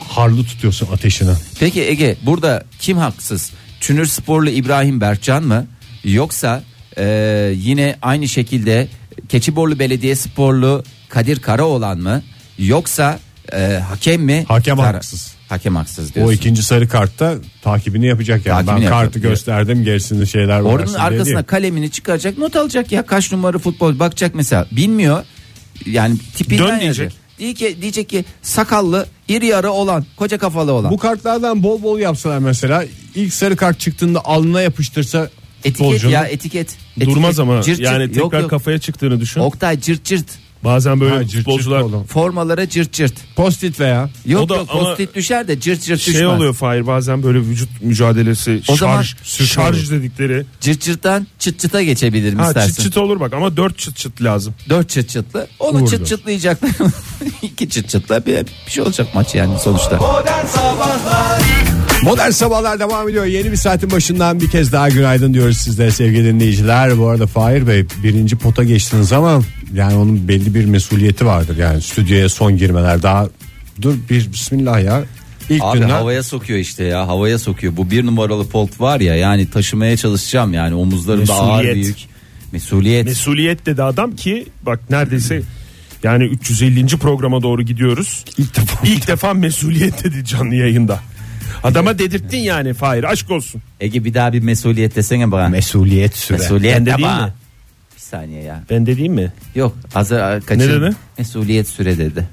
[0.09, 1.33] harlı tutuyorsun ateşine.
[1.61, 3.51] Peki Ege burada kim haksız?
[3.81, 5.67] Çünür Sporlu İbrahim Berkcan mı?
[6.05, 6.63] Yoksa
[6.99, 8.89] e, yine aynı şekilde
[9.29, 12.23] Keçiborlu Belediye Sporlu Kadir Karaoğlan mı?
[12.59, 13.19] Yoksa
[13.53, 14.45] e, hakem mi?
[14.49, 15.35] Hakem Kara- haksız.
[15.49, 16.33] Hakem haksız diyorsun.
[16.33, 18.55] O ikinci sarı kartta takibini yapacak yani.
[18.67, 19.05] Takibini ben yapacak.
[19.05, 20.73] kartı gösterdim gerisinde şeyler var.
[20.73, 25.25] Oradan arkasına kalemini çıkaracak not alacak ya kaç numara futbol bakacak mesela bilmiyor
[25.87, 27.11] yani tipinden Dön yazıyor.
[27.11, 27.13] diyecek.
[27.39, 30.91] Diyecek ki, diyecek ki sakallı iri yarı olan koca kafalı olan.
[30.91, 35.31] Bu kartlardan bol bol yapsalar mesela ilk sarı kart çıktığında alnına yapıştırsa
[35.65, 36.77] etiket futbolcunun ya etiket.
[37.01, 37.39] Durmaz Etiket.
[37.41, 37.87] ama Cırt cırt.
[37.87, 38.51] yani tekrar Yok, yok.
[38.51, 39.41] kafaya çıktığını düşün.
[39.41, 40.27] Oktay cırt cırt.
[40.65, 42.05] Bazen böyle Ha, cırt cırt futbolcular oğlum.
[42.05, 43.13] Formalara cırt cırt.
[43.37, 46.29] post-it veya Yok O da yok ama post-it düşer de cırt cırt şey düşmez.
[46.31, 50.45] oluyor Fahir bazen böyle vücut mücadelesi O zaman şarj, şarj dedikleri.
[50.61, 52.69] Cırt cırttan çıt çıta geçebilirim Ha, istersen.
[52.73, 54.55] çıt çıt olur bak ama 4 çıt çıt lazım.
[54.69, 55.47] Dört çıt çıtlı.
[55.59, 55.91] Onu Vurdu.
[55.91, 56.71] çıt çıtlayacaklar.
[57.43, 58.37] İki çıt çıtla bir,
[58.67, 59.97] bir şey olacak maç yani sonuçta.
[59.97, 61.43] Modern Sabahlar
[62.03, 63.25] Modern Sabahlar devam ediyor.
[63.25, 66.99] Yeni bir saatin başından bir kez daha günaydın diyoruz sizlere sevgili dinleyiciler.
[66.99, 69.41] Bu arada Fahir Bey birinci pota geçtiniz ama
[69.75, 71.57] yani onun belli bir mesuliyeti vardır.
[71.57, 73.29] Yani stüdyoya son girmeler daha
[73.83, 75.05] dur bir bismillah ya.
[75.51, 77.77] İlk Abi günden havaya sokuyor işte ya havaya sokuyor.
[77.77, 81.75] Bu bir numaralı polt var ya yani taşımaya çalışacağım yani omuzlarımda ağır Mesuliyet.
[81.75, 81.97] büyük.
[82.53, 83.05] Mesuliyet.
[83.05, 85.43] Mesuliyet dedi adam ki bak neredeyse
[86.03, 86.87] yani 350.
[86.87, 88.25] programa doğru gidiyoruz.
[88.39, 91.01] ilk defa İlk defa mesuliyet dedi canlı yayında.
[91.63, 93.63] Adama dedirttin yani Fahir aşk olsun.
[93.81, 95.49] Ege bir daha bir mesuliyet desene bana.
[95.49, 96.39] mesuliyet süre.
[96.39, 97.27] mesuliyet Ben de de değil bana.
[97.27, 97.33] mi?
[97.97, 98.63] Bir saniye ya.
[98.71, 99.33] Ben dediğim mi?
[99.55, 100.59] Yok hazır kaçın.
[100.59, 100.97] Ne dedi?
[101.19, 102.25] Mesuliyet süre dedi.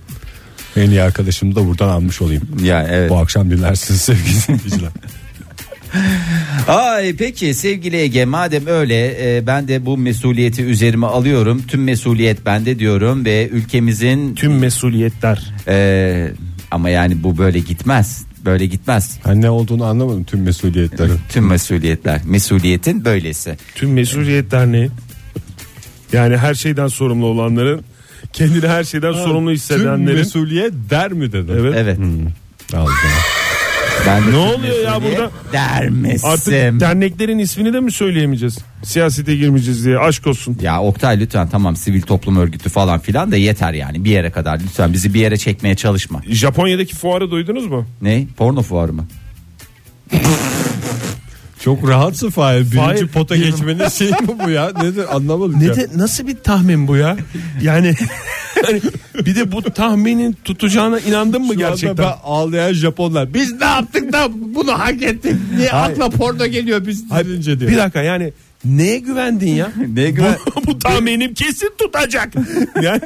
[0.78, 2.44] En iyi arkadaşımı da buradan almış olayım.
[2.64, 3.10] Ya evet.
[3.10, 4.90] Bu akşam dinlersiniz sevgili dinleyiciler.
[6.68, 11.62] Ay peki sevgili Ege madem öyle e, ben de bu mesuliyeti üzerime alıyorum.
[11.68, 15.54] Tüm mesuliyet bende diyorum ve ülkemizin Tüm mesuliyetler.
[15.68, 16.28] e,
[16.72, 18.26] ama yani bu böyle gitmez.
[18.46, 19.20] Böyle gitmez.
[19.28, 21.20] Ben ne olduğunu anlamadım tüm mesuliyetlerin.
[21.30, 22.22] Tüm mesuliyetler.
[22.26, 23.58] Mesuliyetin böylesi.
[23.76, 24.90] Tüm mesuliyetler ne?
[26.14, 27.82] Yani her şeyden sorumlu olanların
[28.34, 30.18] kendini her şeyden sorumlu Tüm hissedenlerin.
[30.18, 31.56] mesuliyet der mi dedim.
[31.60, 31.74] Evet.
[31.78, 32.00] Evet.
[32.74, 33.35] Al ya.
[34.08, 35.32] Ben de Ne oluyor ya burada?
[35.54, 36.28] Der misin?
[36.28, 38.58] Artık derneklerin ismini de mi söyleyemeyeceğiz?
[38.84, 40.58] Siyasete girmeyeceğiz diye aşk olsun.
[40.62, 44.60] Ya Oktay lütfen tamam sivil toplum örgütü falan filan da yeter yani bir yere kadar
[44.60, 46.22] lütfen bizi bir yere çekmeye çalışma.
[46.30, 47.86] Japonya'daki fuarı duydunuz mu?
[48.02, 48.28] Ne?
[48.38, 49.08] Porno fuarı mı?
[51.60, 52.60] Çok rahatsın Fahir.
[52.60, 54.72] Birinci Fahir, pota geçmenin şeyi mi bu ya?
[54.82, 55.74] Nedir anlamadım ya.
[55.96, 57.18] nasıl bir tahmin bu ya?
[57.62, 57.94] Yani
[58.66, 58.82] hani
[59.26, 61.98] bir de bu tahminin tutacağına inandın mı Şu gerçekten?
[61.98, 63.34] ben ağlayan Japonlar.
[63.34, 65.36] Biz ne yaptık da bunu hak ettik?
[65.58, 67.70] Niye akla porno geliyor biz dilince diye.
[67.70, 68.34] Bir dakika yani
[68.66, 69.72] neye güvendin ya?
[69.94, 72.34] Neye güven- Bu, bu tahminim kesin tutacak.
[72.82, 73.02] Yani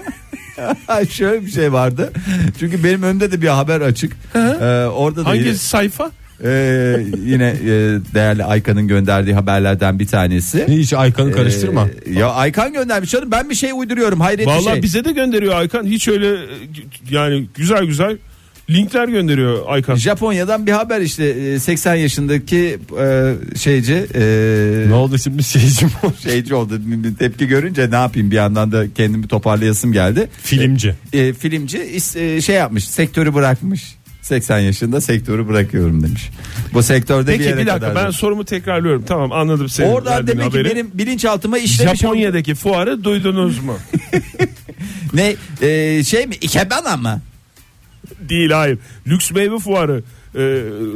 [1.10, 2.14] Şöyle bir şey vardı.
[2.60, 4.14] Çünkü benim önümde de bir haber açık.
[4.36, 4.40] Ee,
[4.86, 6.12] orada da hangi yine, sayfa?
[6.44, 7.68] Ee, yine e,
[8.14, 10.66] değerli Aykan'ın gönderdiği haberlerden bir tanesi.
[10.68, 11.88] Hiç Aykan'ı karıştırma.
[12.06, 14.84] Ee, ya Aykan göndermiş canım ben bir şey uyduruyorum hayret bir Vallahi şey.
[14.84, 15.86] bize de gönderiyor Aykan.
[15.86, 16.38] Hiç öyle e,
[17.12, 18.18] yani güzel güzel
[18.70, 19.96] linkler gönderiyor Aykan.
[19.96, 24.22] Japonya'dan bir haber işte e, 80 yaşındaki e, şeyci e,
[24.88, 26.14] ne oldu şimdi şeycim oldu?
[26.24, 30.30] şeyci oldu Bir- bir tepki görünce ne yapayım bir yandan da kendimi toparlayasım geldi.
[30.44, 30.96] Filmci.
[31.14, 33.96] E, filmci is- e, şey yapmış sektörü bırakmış.
[34.22, 36.30] 80 yaşında sektörü bırakıyorum demiş.
[36.74, 38.06] Bu sektörde bir Peki yere bir dakika kadar.
[38.06, 39.04] ben sorumu tekrarlıyorum.
[39.08, 40.76] Tamam anladım Oradan verdiğin demek ki haberi.
[40.76, 42.00] benim bilinçaltıma işlemiş.
[42.00, 43.78] Japonya'daki fuarı duydunuz mu?
[45.14, 46.36] Ne e, şey mi?
[46.36, 47.22] Ikebana mı?
[48.20, 48.78] Değil hayır.
[49.08, 50.04] Lüks meyve fuarı.
[50.36, 50.40] E,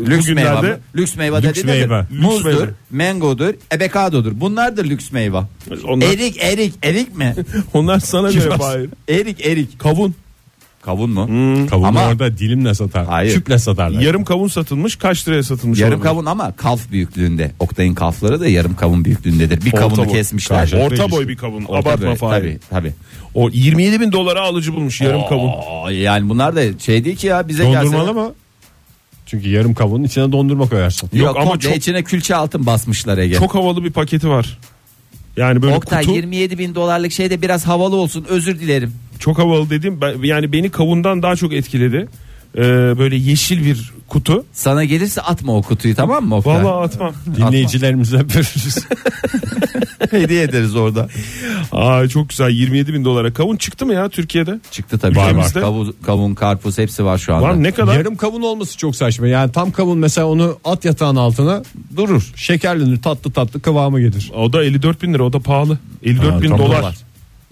[0.09, 0.77] Lüks meyve mi?
[0.95, 1.87] Lüks meyve Lüks dedi nedir?
[1.87, 2.05] meyve.
[2.11, 2.69] Lüks Muzdur, meyve.
[2.91, 4.31] mangodur, ebekadodur.
[4.35, 5.37] Bunlar da lüks meyve.
[5.87, 7.35] Onlar, Erik, erik, erik mi?
[7.73, 8.89] onlar sana göre hayır.
[9.09, 9.79] erik, erik.
[9.79, 10.15] Kavun.
[10.85, 11.27] Kavun mu?
[11.69, 13.05] Kavunu Ama- orada dilimle satar.
[13.05, 13.33] Hayır.
[13.33, 14.01] Küple satarlar.
[14.01, 14.95] Yarım kavun satılmış.
[14.95, 15.79] Kaç liraya satılmış?
[15.79, 16.09] Yarım olabilir?
[16.09, 17.51] kavun ama kalf büyüklüğünde.
[17.59, 19.61] Oktay'ın kalfları da yarım kavun büyüklüğündedir.
[19.65, 20.13] Bir Orta kavunu boy.
[20.13, 20.59] kesmişler.
[20.59, 21.63] Karşılıklı Orta boy bir kavun.
[21.63, 22.41] Orta Abartma boy, Fahir.
[22.41, 22.93] Tabii tabii.
[23.33, 25.51] O 27 bin dolara alıcı bulmuş yarım kavun.
[25.85, 28.11] Aa, yani bunlar da şey değil ki ya bize Dondurmalı gelse.
[28.19, 28.33] mı?
[29.25, 31.09] Çünkü yarım kavunun içine dondurma koyarsın.
[31.13, 33.35] Yok, Yok ama çok- içine külçe altın basmışlar Ege.
[33.35, 34.59] Çok havalı bir paketi var.
[35.37, 38.93] Yani böyle Oktay kutu 27 bin dolarlık şey de biraz havalı olsun özür dilerim.
[39.23, 40.01] Çok havalı dedim.
[40.01, 42.07] Ben, yani beni kavundan daha çok etkiledi.
[42.57, 42.61] Ee,
[42.97, 44.45] böyle yeşil bir kutu.
[44.53, 46.63] Sana gelirse atma o kutuyu tamam mı Oktay?
[46.63, 47.13] Vallahi atmam.
[47.37, 48.87] Dinleyicilerimize veririz.
[50.11, 51.09] hediye ederiz orada.
[51.71, 54.59] Aa çok güzel 27 bin dolara kavun çıktı mı ya Türkiye'de?
[54.71, 55.15] Çıktı tabii.
[55.15, 55.53] Var, Var.
[55.53, 57.47] Kavun, kavun, karpuz hepsi var şu anda.
[57.47, 57.95] Var ne kadar?
[57.95, 59.27] yarım kavun olması çok saçma.
[59.27, 61.63] Yani tam kavun mesela onu at yatağın altına
[61.97, 62.31] durur.
[62.35, 64.31] Şekerlenir tatlı tatlı kıvamı gelir.
[64.35, 65.77] O da 54 bin lira o da pahalı.
[66.03, 66.67] 54 Ha, bin tamam.
[66.67, 66.95] dolar.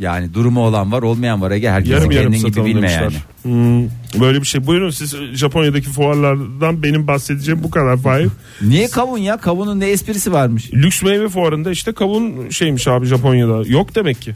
[0.01, 1.69] Yani durumu olan var olmayan var Ege.
[1.69, 3.01] Herkes Yarım yarım kendin gibi satalım bilme demişler.
[3.01, 3.13] yani.
[3.41, 4.67] Hmm, böyle bir şey.
[4.67, 8.27] Buyurun siz Japonya'daki fuarlardan benim bahsedeceğim bu kadar Fahir.
[8.61, 9.37] Niye kavun ya?
[9.37, 10.73] Kavunun ne esprisi varmış?
[10.73, 13.69] Lüks meyve fuarında işte kavun şeymiş abi Japonya'da.
[13.69, 14.35] Yok demek ki.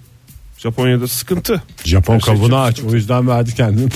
[0.57, 1.61] Japonya'da sıkıntı.
[1.83, 2.81] Japon Her şey çok aç.
[2.81, 3.89] O yüzden verdi kendini.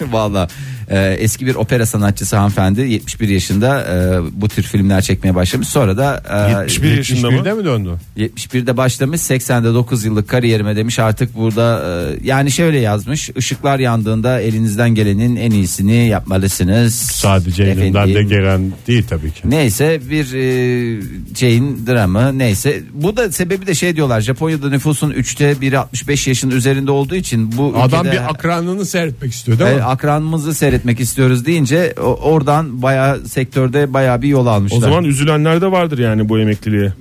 [0.12, 0.48] Valla
[0.90, 5.68] e, eski bir opera sanatçısı hanımefendi 71 yaşında e, bu tür filmler çekmeye başlamış.
[5.68, 7.36] Sonra da e, 71 yaşında mı?
[7.36, 7.90] 71'de mi döndü?
[8.18, 14.40] 71'de başlamış 80'de 9 yıllık kariyerime demiş artık burada e, yani şöyle yazmış ışıklar yandığında
[14.40, 16.94] elinizden gelenin en iyisini yapmalısınız.
[16.94, 19.40] Sadece elinden de gelen değil tabii ki.
[19.44, 21.02] Neyse bir e,
[21.36, 26.50] şeyin dramı neyse bu da sebebi de şey diyorlar Japonya'da nüfusun 3'te biri 65 yaşın
[26.50, 29.82] üzerinde olduğu için bu Adam ülkede- bir akranını seyretmek istiyor değil e, mi?
[29.82, 34.78] akranımızı seyretmek istiyoruz deyince oradan bayağı sektörde bayağı bir yol almışlar.
[34.78, 36.92] O zaman üzülenler de vardır yani bu emekliliğe.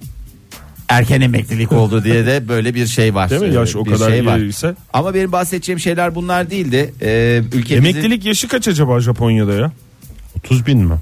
[0.89, 3.29] erken emeklilik oldu diye de böyle bir şey var.
[3.29, 3.53] Değil mi?
[3.53, 4.37] Yaş o Bir kadar şey var.
[4.37, 4.75] ileriyse.
[4.93, 6.93] Ama benim bahsedeceğim şeyler bunlar değildi.
[7.01, 9.71] Ee, ülkemizin Emeklilik yaşı kaç acaba Japonya'da ya?
[10.37, 10.95] 30 bin mi?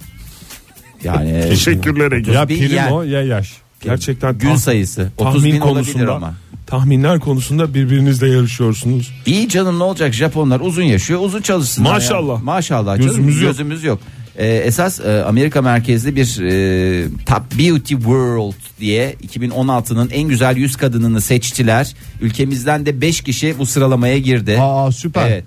[1.04, 2.32] yani Teşekkürler Ege.
[2.32, 2.92] Ya prim yen.
[2.92, 3.54] o ya yaş.
[3.84, 6.34] Gerçekten gün tah- sayısı 30 tahmin bin olabilir konusunda ama.
[6.68, 9.12] tahminler konusunda birbirinizle yarışıyorsunuz.
[9.26, 11.90] İyi canım ne olacak Japonlar uzun yaşıyor uzun çalışsınlar.
[11.90, 11.94] ya.
[11.96, 12.44] Maşallah.
[12.44, 13.50] Maşallah canım, Gözümüz yok.
[13.52, 14.00] gözümüz yok.
[14.38, 20.76] Ee, esas e, Amerika merkezli bir e, Top Beauty World diye 2016'nın en güzel 100
[20.76, 21.94] kadınını seçtiler.
[22.22, 24.58] Ülkemizden de 5 kişi bu sıralamaya girdi.
[24.62, 25.28] Aa süper.
[25.28, 25.44] Evet.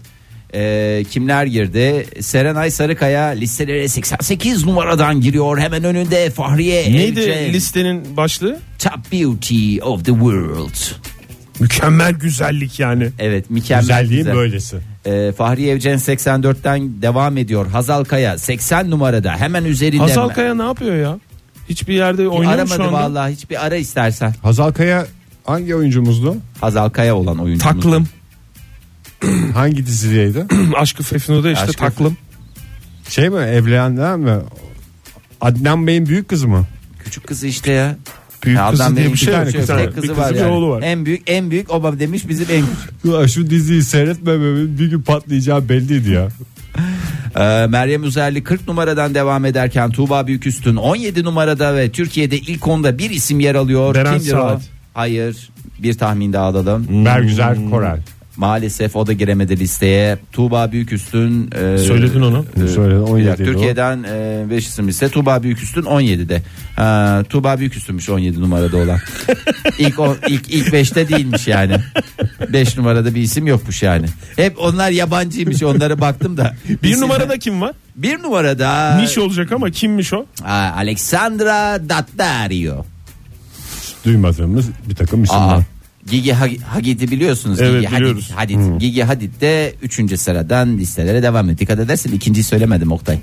[0.54, 2.06] Ee, kimler girdi?
[2.20, 5.58] Serenay Sarıkaya listelere 88 numaradan giriyor.
[5.58, 7.52] Hemen önünde Fahriye Neydi Evcen.
[7.52, 8.58] listenin başlığı?
[8.78, 10.76] Top Beauty of the World.
[11.60, 13.08] Mükemmel güzellik yani.
[13.18, 13.82] Evet mükemmel.
[13.82, 14.34] Güzelliğin güzel.
[14.34, 14.76] böylesi.
[15.06, 17.66] Ee, Fahriye Evcen 84'ten devam ediyor.
[17.66, 20.02] Hazal Kaya 80 numarada hemen üzerinde.
[20.02, 21.18] Hazal Kaya ne yapıyor ya?
[21.68, 22.92] Hiçbir yerde oynuyor mu aramadı şu anda?
[22.92, 24.34] vallahi hiçbir ara istersen.
[24.42, 25.06] Hazal Kaya
[25.44, 26.36] hangi oyuncumuzdu?
[26.60, 27.62] Hazal Kaya olan oyuncu.
[27.64, 28.08] Taklım.
[29.54, 30.46] Hangi dizideydi?
[30.76, 32.16] Aşkı Fefnu'da işte Aşkı taklım.
[33.08, 34.36] şey mi evlenenler mi?
[35.40, 36.66] Adnan Bey'in büyük kızı mı?
[37.04, 37.96] Küçük kızı işte ya.
[38.44, 39.36] Büyük Ya kızı adam diye benim bir şey yok.
[39.42, 40.50] tane Bir kızı, tane- var kızı bir yani.
[40.52, 40.82] oğlu var.
[40.82, 43.28] En büyük en büyük o demiş bizim en küçük.
[43.34, 46.28] Şu diziyi seyretmememin bir gün patlayacağı belliydi ya.
[47.36, 52.98] Ee, Meryem Üzerli 40 numaradan devam ederken Tuğba Büyüküstün 17 numarada ve Türkiye'de ilk onda
[52.98, 53.94] bir isim yer alıyor.
[53.94, 54.40] Beren Kimdir o?
[54.40, 54.62] Saat.
[54.94, 55.48] Hayır.
[55.78, 56.88] Bir tahmin daha alalım.
[56.88, 57.04] Hmm.
[57.04, 58.00] Bergüzar Korel.
[58.36, 60.18] Maalesef o da giremedi listeye.
[60.32, 62.46] Tuğba Büyüküstün e, Söyledin onu.
[62.56, 63.52] Bunu söyledin, bir 17 dakika, ydi o.
[63.52, 64.04] Türkiye'den
[64.50, 65.08] 5 isim liste.
[65.08, 66.42] Tuğba Büyüküstün 17'de.
[66.76, 68.98] Ha, Tuğba Büyüküstünmüş 17 numarada olan.
[69.78, 71.76] ilk on, ilk ilk 5'te değilmiş yani.
[72.52, 74.06] 5 numarada bir isim yokmuş yani.
[74.36, 75.62] Hep onlar yabancıymış.
[75.62, 76.54] Onlara baktım da.
[76.82, 77.72] Bir numarada kim var?
[77.96, 80.26] bir numarada Niş olacak ama kimmiş o?
[80.44, 82.84] Aa, Alexandra Daddario.
[84.04, 85.62] Duymadığımız bir takım Aa, isimler.
[86.10, 86.32] Gigi
[86.72, 87.60] Hadid'i biliyorsunuz.
[87.60, 88.30] Evet, Gigi biliyoruz.
[88.34, 88.56] Hadid.
[88.56, 88.80] Hadid.
[88.80, 90.20] Gigi Hadid de 3.
[90.20, 91.58] sıradan listelere devam etti.
[91.58, 93.18] Dikkat edersin ikinciyi söylemedim Oktay.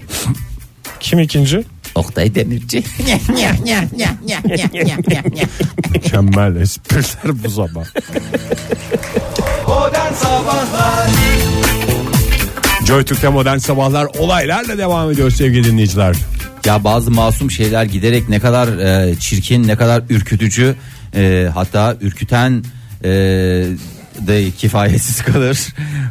[0.99, 1.63] Kim ikinci?
[1.95, 2.83] Oktay Demirci.
[5.93, 7.85] Mükemmel espriler bu zaman.
[9.67, 11.09] Modern Sabahlar
[12.93, 16.15] Joy Türk'te modern sabahlar olaylarla devam ediyor sevgili dinleyiciler.
[16.65, 20.75] ya bazı masum şeyler giderek ne kadar e, çirkin, ne kadar ürkütücü,
[21.15, 22.63] e, hatta ürküten
[23.03, 23.09] e,
[24.19, 25.59] de kifayetsiz kalır.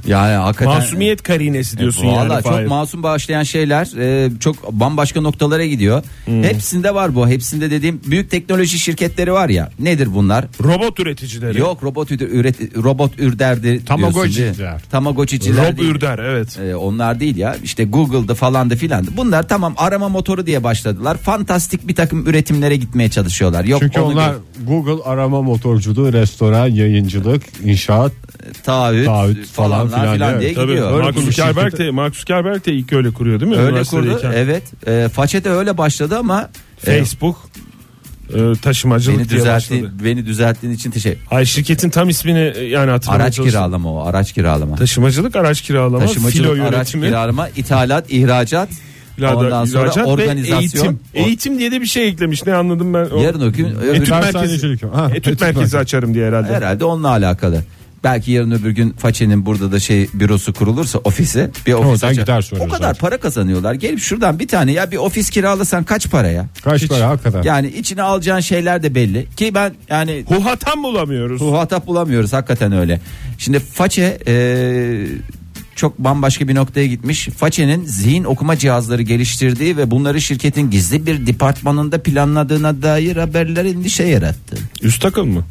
[0.06, 2.42] Yani hakikaten Masumiyet karinesi diyorsun Valla yani.
[2.42, 2.66] çok Fahir.
[2.66, 6.02] masum başlayan şeyler e, çok bambaşka noktalara gidiyor.
[6.24, 6.42] Hmm.
[6.42, 7.28] Hepsinde var bu.
[7.28, 9.70] Hepsinde dediğim büyük teknoloji şirketleri var ya.
[9.78, 10.44] Nedir bunlar?
[10.62, 11.58] Robot üreticileri.
[11.58, 13.84] Yok robot üret, robot ürderdi.
[13.84, 14.80] Tamagotchiciler.
[14.90, 15.90] Tamagotchiciler Rob değil.
[15.90, 16.58] Ürder evet.
[16.58, 19.06] E, onlar değil ya işte Google'da falan da filan.
[19.16, 21.16] Bunlar tamam arama motoru diye başladılar.
[21.16, 23.64] Fantastik bir takım üretimlere gitmeye çalışıyorlar.
[23.64, 24.34] Yok Çünkü onlar
[24.66, 27.91] Google arama motorculuğu, restoran, yayıncılık, inşaat
[28.64, 30.54] taahhüt, Taahhüt falan filan, diye evet.
[30.56, 30.66] Tabii.
[30.72, 30.92] gidiyor.
[30.92, 33.58] Öyle Mark Zuckerberg de, Mark Zuckerberg de ilk öyle kuruyor değil mi?
[33.58, 34.20] Öyle kurdu.
[34.34, 34.62] Evet.
[34.86, 36.48] E, Façe de öyle başladı ama
[36.86, 37.36] e, Facebook
[38.34, 40.04] e, taşımacılık beni diye düzelttiğin başladı.
[40.04, 41.20] beni düzelttiğin için teşekkür.
[41.30, 43.60] Hayır şirketin tam ismini e, yani hatırlamaya Araç çalıştım.
[43.60, 44.76] kiralama o araç kiralama.
[44.76, 48.68] Taşımacılık araç kiralama, filo Taşımacılık araç yönetimi, kiralama, ithalat, ihracat.
[49.16, 50.60] filada Ondan sonra ihracat organizasyon.
[50.84, 51.00] eğitim.
[51.14, 52.46] Eğitim diye de bir şey eklemiş.
[52.46, 53.04] Ne anladım ben?
[53.06, 55.78] O- Yarın o gün öbür Etüt merkezi, Ha, etüt merkezi.
[55.78, 56.54] açarım diye herhalde.
[56.54, 57.62] herhalde onunla alakalı.
[58.04, 62.22] Belki yarın öbür gün Façe'nin burada da şey bürosu kurulursa ofisi bir ofis Oradan açar.
[62.22, 63.00] gider sonra O kadar zaten.
[63.00, 63.74] para kazanıyorlar.
[63.74, 66.46] Gelip şuradan bir tane ya bir ofis kiralasan kaç para ya?
[66.64, 67.42] kaç para hakikaten.
[67.42, 69.26] Yani içine alacağın şeyler de belli.
[69.36, 71.40] Ki ben yani Huhatam bulamıyoruz.
[71.42, 73.00] muhatap bulamıyoruz hakikaten öyle.
[73.38, 74.34] Şimdi Façe e,
[75.76, 77.28] çok bambaşka bir noktaya gitmiş.
[77.28, 84.04] Façe'nin zihin okuma cihazları geliştirdiği ve bunları şirketin gizli bir departmanında planladığına dair haberler endişe
[84.04, 84.56] yarattı.
[84.82, 85.44] Üst takım mı?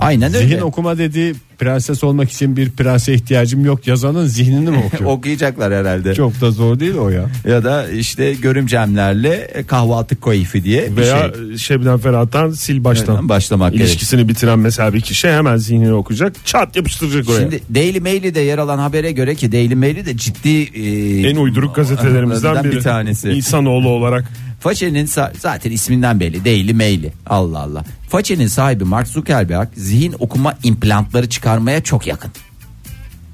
[0.00, 0.46] Aynen öyle.
[0.46, 5.10] Zihin okuma dediği prenses olmak için bir prense ihtiyacım yok yazanın zihnini mi okuyor?
[5.10, 6.14] Okuyacaklar herhalde.
[6.14, 7.26] Çok da zor değil o ya.
[7.48, 11.58] Ya da işte görümcemlerle kahvaltı keyfi diye bir Veya şey.
[11.58, 13.16] Şebnem Ferah'tan sil baştan.
[13.18, 13.86] Evet, başlamak gerek.
[13.86, 16.46] İlişkisini bitiren mesela bir kişi hemen zihnini okuyacak.
[16.46, 17.40] Çat yapıştıracak oraya.
[17.40, 21.76] Şimdi Daily Mail'de yer alan habere göre ki Daily Mail'i de ciddi e, en uyduruk
[21.76, 22.72] gazetelerimizden biri.
[22.72, 23.28] bir tanesi.
[23.30, 24.24] İnsanoğlu olarak.
[24.60, 27.12] Façe'nin zaten isminden belli Daily Mail'i.
[27.26, 27.84] Allah Allah.
[28.08, 32.30] Façe'nin sahibi Mark Zuckerberg zihin okuma implantları çıkarmaya çok yakın.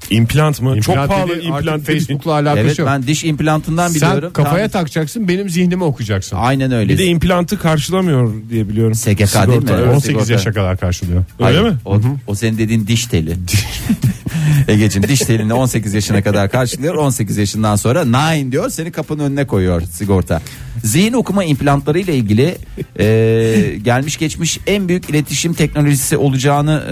[0.09, 0.81] İmplant mı?
[0.81, 1.85] Çok İmplant pahalı dediği artık implant.
[1.85, 2.87] Facebook'la alakası evet yok.
[2.87, 4.21] ben diş implantından biliyorum.
[4.21, 6.37] Sen kafaya Tam- takacaksın benim zihnimi okuyacaksın.
[6.39, 6.93] Aynen öyle.
[6.93, 8.95] Bir de implantı karşılamıyor diye biliyorum.
[8.95, 9.27] SGK değil mi?
[9.27, 9.83] Sigorta, Evet.
[9.85, 9.95] evet.
[9.95, 10.33] 18 sigorta.
[10.33, 11.23] yaşa kadar karşılıyor.
[11.39, 11.77] Öyle Hayır, mi?
[11.85, 13.37] O, o senin dediğin diş teli.
[14.67, 16.95] Egeciğim diş telini 18 yaşına kadar karşılıyor.
[16.95, 20.41] 18 yaşından sonra nine diyor seni kapının önüne koyuyor sigorta.
[20.83, 22.57] Zihin okuma implantları ile ilgili
[22.99, 26.83] e, gelmiş geçmiş en büyük iletişim teknolojisi olacağını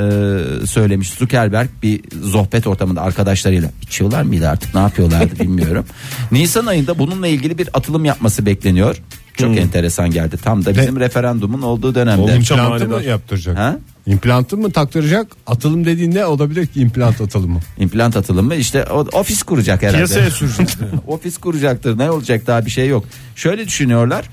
[0.63, 2.01] e, söylemiş Zuckerberg bir
[2.32, 3.70] sohbet ortamında arkadaşlarıyla.
[3.82, 5.86] İçiyorlar mıydı artık ne yapıyorlardı bilmiyorum.
[6.32, 8.96] Nisan ayında bununla ilgili bir atılım yapması bekleniyor.
[9.38, 10.38] Çok enteresan geldi.
[10.44, 12.22] Tam da bizim referandumun olduğu dönemde.
[12.22, 13.58] Oldukça İmplantı mı yaptıracak?
[13.58, 13.78] Ha?
[14.08, 15.28] İmplantı mı taktıracak?
[15.48, 17.60] Atılım dediğin ne olabilir ki implant atılımı?
[17.80, 19.98] İmplant atılımı işte o- ofis kuracak herhalde.
[19.98, 20.70] Piyasaya sürecek.
[21.08, 23.06] ofis kuracaktır ne olacak daha bir şey yok.
[23.36, 24.30] Şöyle düşünüyorlar.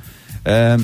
[0.46, 0.76] E,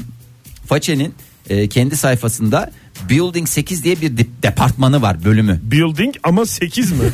[0.67, 1.15] Façe'nin
[1.51, 2.71] e, kendi sayfasında
[3.11, 5.61] Building 8 diye bir de- departmanı var bölümü.
[5.63, 6.99] Building ama 8 mi?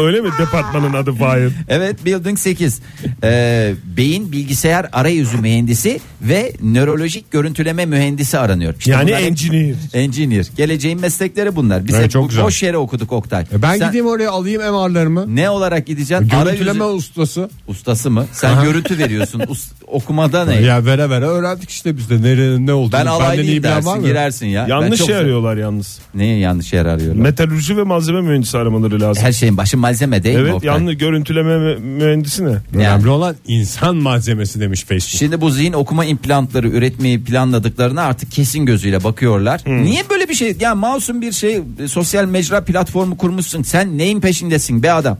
[0.00, 1.52] Öyle mi departmanın adı Fahir?
[1.68, 2.80] Evet Building 8.
[3.24, 8.74] E, beyin bilgisayar arayüzü mühendisi ve nörolojik görüntüleme mühendisi aranıyor.
[8.78, 9.74] İşte Yani bunlar hep- engineer.
[9.92, 10.46] Engineer.
[10.56, 11.86] Geleceğin meslekleri bunlar.
[11.86, 12.44] Biz Evet, hep çok bu güzel.
[12.44, 13.42] boş yere okuduk Oktay.
[13.52, 15.36] E ben Sen gideyim oraya alayım MR'larımı.
[15.36, 16.28] ne olarak gideceksin?
[16.28, 17.50] Görüntüleme Arayüzü- ustası.
[17.68, 18.26] ustası mı?
[18.32, 19.40] Sen görüntü veriyorsun.
[19.48, 20.54] Us- okumada ne?
[20.60, 22.92] Ya vere vere öğrendik işte biz de nerenin ne olduğunu.
[22.92, 24.06] Ben Benden iyi alaylıyım bilen var mı?
[24.06, 24.62] girersin ya.
[24.64, 25.98] Ben Yanlış çok şey arıyorlar yalnız.
[26.14, 27.22] Neye yanlış yer arıyorlar?
[27.22, 29.24] Metalürji ve malzeme mühendisi aramaları lazım.
[29.24, 30.42] Her şeyin başı malzeme değil mi?
[30.42, 30.68] Evet Oktay?
[30.74, 32.48] yanlış görüntüleme mü- mühendisi ne?
[32.48, 33.08] Önemli Yani.
[33.08, 35.18] olan insan malzemesi demiş Facebook.
[35.18, 39.60] Şimdi bu zihin okuma implantları üretmeyi planladıklarına artık kesin gözüyle bakıyorlar.
[39.64, 39.82] Hmm.
[39.84, 40.56] Niye böyle bir şey?
[40.60, 43.62] Ya masum bir şey e, sosyal mecra platformu kurmuşsun.
[43.62, 45.18] Sen neyin peşindesin be adam?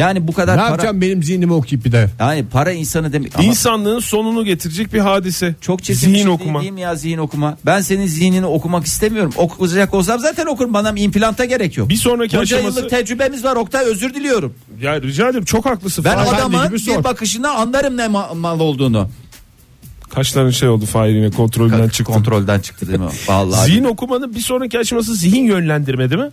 [0.00, 0.70] Yani bu kadar ne para.
[0.70, 2.10] yapacağım benim zihnimi okuyup bir de.
[2.20, 3.32] Yani para insanı demek.
[3.38, 5.54] Ama İnsanlığın sonunu getirecek bir hadise.
[5.60, 6.60] çok çirkin Zihin bir şey okuma.
[6.60, 7.58] değil mi ya zihin okuma?
[7.66, 9.32] Ben senin zihnini okumak istemiyorum.
[9.36, 10.74] Okuyacak olsam zaten okurum.
[10.74, 11.88] Bana implanta gerek yok.
[11.88, 14.54] Bir sonraki Bunca aşaması- yıllık tecrübemiz var Oktay özür diliyorum.
[14.82, 16.04] Ya rica ederim çok haklısın.
[16.04, 16.34] Ben Fahir.
[16.34, 19.08] adamın bir bakışına anlarım ne ma- mal olduğunu.
[20.14, 22.12] Kaç tane şey oldu Fahir yine kontrolünden çıktı.
[22.12, 23.06] Kontrolden çıktı değil mi?
[23.28, 23.66] Vallahi.
[23.70, 26.30] Zihin okumanın bir sonraki aşaması zihin yönlendirme değil mi?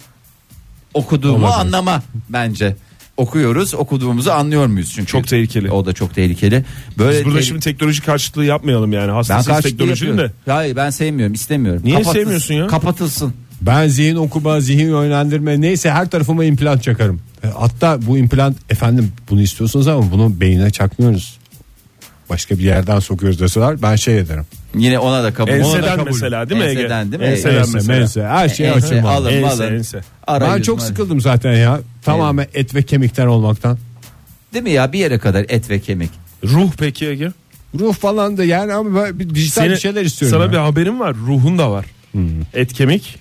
[0.93, 1.60] okuduğumu Olabilir.
[1.62, 2.75] anlama bence.
[3.17, 5.08] Okuyoruz, okuduğumuzu anlıyor muyuz çünkü?
[5.12, 5.71] Çok tehlikeli.
[5.71, 6.65] O da çok tehlikeli.
[6.97, 9.08] Böyle Biz burada tehli- şimdi teknoloji karşıtlığı yapmayalım yani.
[9.08, 10.32] ben Hastasıyız karşı teknolojinin de.
[10.45, 11.82] Hayır ben sevmiyorum, istemiyorum.
[11.84, 12.67] Niye Kapatılsın, sevmiyorsun ya?
[12.67, 13.34] Kapatılsın.
[13.62, 17.21] Ben zihin okuma, zihin yönlendirme neyse her tarafıma implant çakarım.
[17.43, 21.38] E, Hatta bu implant efendim bunu istiyorsunuz ama bunu beyine çakmıyoruz.
[22.30, 24.45] Başka bir yerden sokuyoruz deseler ben şey ederim.
[24.77, 25.51] Yine ona da kabul.
[25.51, 26.05] Enseden ona da kabul.
[26.05, 26.79] mesela değil mi Ege?
[26.81, 27.27] Enseden değil mi?
[27.29, 27.99] Enseden Ense, mesela.
[27.99, 29.07] mense, her şeyi Ense, abi.
[29.07, 29.73] alın, Ense, alın.
[29.75, 29.97] ense.
[30.27, 30.83] Ben Arayüz çok var.
[30.85, 31.79] sıkıldım zaten ya.
[32.03, 33.77] Tamamen et ve kemikten olmaktan.
[34.53, 36.09] Değil mi ya bir yere kadar et ve kemik.
[36.43, 37.31] Ruh peki Ege?
[37.79, 40.37] Ruh falan da yani ama böyle bir dijital Seni- bir şeyler istiyorum.
[40.37, 40.51] Sana ya.
[40.51, 41.15] bir haberim var.
[41.27, 41.85] Ruhun da var.
[42.53, 43.15] Et kemik.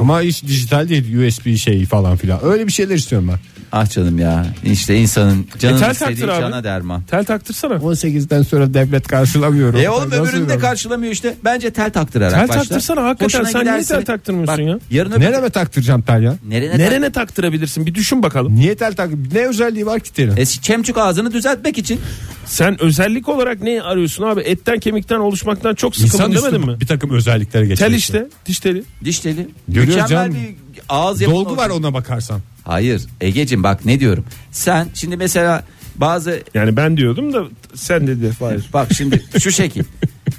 [0.00, 2.44] Ama hiç dijital değil USB şeyi falan filan.
[2.44, 3.38] Öyle bir şeyler istiyorum ben.
[3.72, 6.40] Ah canım ya işte insanın canın E, tel istediği taktır abi.
[6.40, 7.02] cana derman.
[7.02, 7.74] Tel taktırsana.
[7.74, 9.80] 18'den sonra devlet karşılamıyorum.
[9.80, 11.34] E oğlum öbürünü de karşılamıyor işte.
[11.44, 12.60] Bence tel taktırarak Tel başla.
[12.62, 13.38] taktırsana, hakikaten.
[13.38, 14.78] Hoşuna Sen niye giderse- tel taktırmıyorsun Bak, ya?
[14.98, 15.20] Yarın öbür...
[15.20, 16.34] Nereme taktıracağım tel ya?
[16.48, 18.54] Nerene, Nerene taktırabilirsin bir düşün bakalım.
[18.56, 19.10] Niye tel tak?
[19.32, 20.36] Ne özelliği var ki telin?
[20.36, 22.00] E, çemçük ağzını düzeltmek için.
[22.46, 24.40] Sen özellik olarak ne arıyorsun abi?
[24.40, 26.80] Etten kemikten oluşmaktan çok sıkıldım İnsan demedin mi?
[26.80, 27.90] bir takım özellikleri geçiyor.
[27.90, 28.82] Tel işte diş teli.
[29.04, 29.48] Diş teli.
[29.68, 30.34] Görüyoruz Mükemmel canım.
[30.74, 32.40] bir ağız yapın Dolgu var ona bakarsan.
[32.64, 34.24] Hayır Ege'cim bak ne diyorum.
[34.52, 35.64] Sen şimdi mesela
[35.96, 38.64] bazı Yani ben diyordum da sen dedi Fahir.
[38.72, 39.84] bak şimdi şu şekil.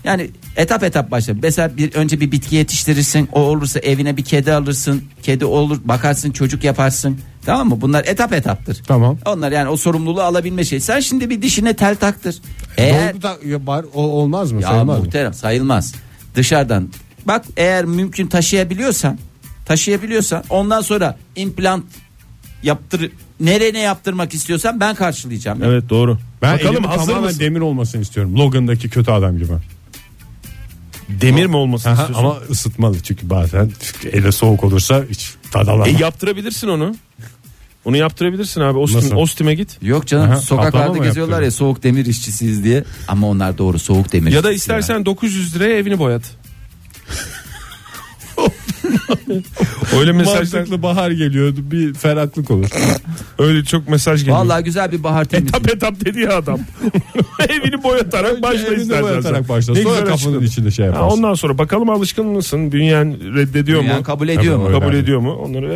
[0.04, 1.34] Yani etap etap başla.
[1.42, 3.30] Mesela bir önce bir bitki yetiştirirsin.
[3.32, 5.04] O olursa evine bir kedi alırsın.
[5.24, 7.20] Kedi olur bakarsın çocuk yaparsın.
[7.46, 7.82] Tamam mı?
[7.82, 8.82] Bunlar etap etaptır.
[8.88, 9.18] Tamam.
[9.26, 10.80] Onlar yani o sorumluluğu alabilme şey.
[10.80, 12.36] Sen şimdi bir dişine tel taktır.
[12.78, 14.62] Eğer Dolgu da ya var o olmaz mı?
[14.62, 15.04] ya Sayılmaz mı?
[15.06, 15.96] muhterem sayılmaz.
[16.36, 16.90] Dışarıdan
[17.26, 19.20] bak eğer mümkün taşıyabiliyorsan
[19.66, 21.86] taşıyabiliyorsan ondan sonra implant
[22.64, 25.64] yaptır nereye yaptırmak istiyorsan ben karşılayacağım.
[25.64, 26.18] Evet doğru.
[26.42, 27.40] Ben Bakalım hazır tamamen mısın?
[27.40, 28.36] demir olmasını istiyorum.
[28.36, 29.54] Logan'daki kötü adam gibi.
[31.10, 32.26] Demir mi olmasını Aha, istiyorsun?
[32.26, 33.72] ama ısıtmalı çünkü bazen
[34.12, 35.88] ele soğuk olursa hiç tadamam.
[35.88, 36.96] E yaptırabilirsin onu.
[37.86, 38.78] Onu yaptırabilirsin abi.
[38.78, 39.18] Ostim?
[39.18, 39.78] Ostim'e git.
[39.82, 42.84] Yok canım Aha, sokaklarda geziyorlar ya soğuk demir işçisiyiz diye.
[43.08, 44.32] Ama onlar doğru soğuk demir.
[44.32, 46.24] Ya da istersen 900 liraya evini boyat.
[50.00, 52.70] Öyle mesajlar Mantıklı bahar geliyordu bir ferahlık olur.
[53.40, 54.38] öyle çok mesaj geliyor.
[54.38, 55.50] Vallahi güzel bir bahar temizliği.
[55.60, 56.60] Etap etap dedi ya adam.
[57.50, 59.04] Evini boyatarak başla Evinde istersen.
[59.04, 59.74] boyatarak başla.
[59.74, 60.42] Ne Sonra açıkladın.
[60.46, 61.18] içinde şey Ha, yaparsın.
[61.18, 62.72] ondan sonra bakalım alışkın mısın?
[62.72, 64.04] Bünyen reddediyor Bünyen mu?
[64.04, 64.80] kabul ediyor Tabii, mu?
[64.80, 65.32] Kabul ediyor mu?
[65.34, 65.74] Onları hep